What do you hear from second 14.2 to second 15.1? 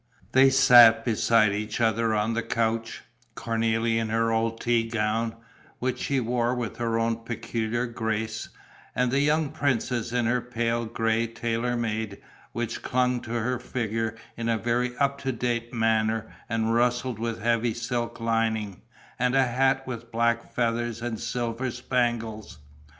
in a very